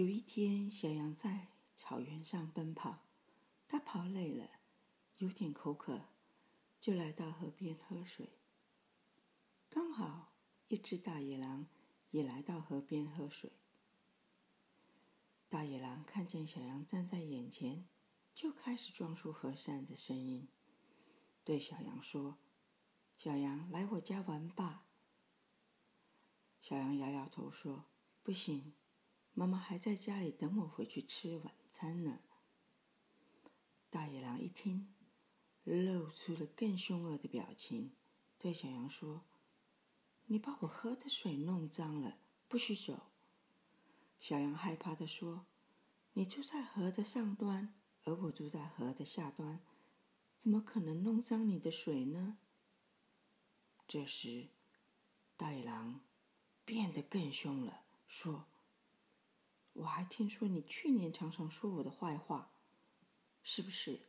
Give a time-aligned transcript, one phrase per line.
[0.00, 3.00] 有一天，小羊在草原上奔跑，
[3.68, 4.48] 它跑累了，
[5.18, 6.06] 有点口渴，
[6.80, 8.30] 就来到河边喝水。
[9.68, 10.32] 刚好
[10.68, 11.66] 一只大野狼
[12.12, 13.52] 也来到河边喝水。
[15.50, 17.86] 大野狼看见小羊站在眼前，
[18.34, 20.48] 就开始装出和善的声音，
[21.44, 22.38] 对小羊说
[23.18, 24.86] ：“小羊，来我家玩吧。”
[26.62, 27.84] 小羊摇摇头说
[28.24, 28.72] ：“不行。”
[29.40, 32.20] 妈妈还在家里等我回去吃晚餐呢。
[33.88, 34.92] 大野狼一听，
[35.64, 37.96] 露出了更凶恶的表情，
[38.38, 39.24] 对小羊说
[40.28, 42.18] ：“你把我喝的水弄脏了，
[42.48, 43.06] 不许走。”
[44.20, 45.46] 小羊害怕的说
[46.12, 49.58] ：“你住在河的上端，而我住在河的下端，
[50.36, 52.36] 怎么可能弄脏你的水呢？”
[53.88, 54.50] 这时，
[55.38, 56.02] 大野狼
[56.66, 58.44] 变得更凶了，说。
[59.80, 62.52] 我还听说你去年常常说我的坏话，
[63.42, 64.08] 是不是？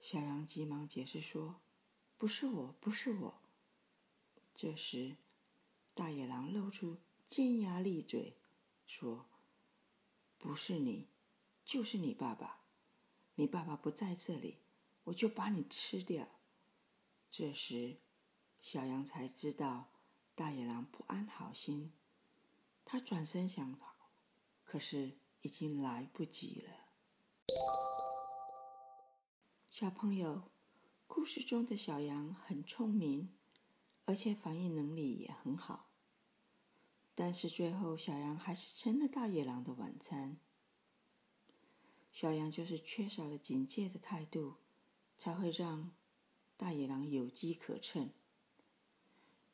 [0.00, 1.62] 小羊急忙解释说
[2.18, 3.42] ：“不是我，不是我。”
[4.54, 5.16] 这时，
[5.94, 8.36] 大野狼露出尖牙利嘴，
[8.86, 9.26] 说
[10.36, 11.08] ：“不是你，
[11.64, 12.60] 就是你爸爸。
[13.36, 14.58] 你爸爸不在这里，
[15.04, 16.28] 我就把你吃掉。”
[17.30, 17.96] 这时，
[18.60, 19.88] 小羊才知道
[20.34, 21.92] 大野狼不安好心，
[22.84, 23.97] 他转身想逃。
[24.70, 26.74] 可是已经来不及了。
[29.70, 30.50] 小朋友，
[31.06, 33.30] 故事中的小羊很聪明，
[34.04, 35.88] 而且反应能力也很好。
[37.14, 40.36] 但是最后，小羊还是成了大野狼的晚餐。
[42.12, 44.56] 小羊就是缺少了警戒的态度，
[45.16, 45.92] 才会让
[46.58, 48.10] 大野狼有机可乘。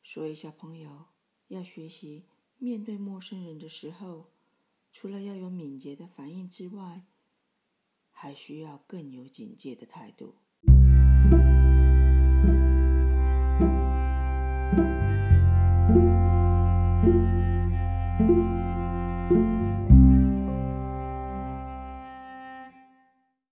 [0.03, 1.05] 所以，小朋友
[1.47, 2.25] 要学习
[2.57, 4.34] 面对陌生人的时候。
[4.97, 7.01] 除了要有敏捷的反应之外，
[8.11, 10.35] 还需要更有警戒的态度。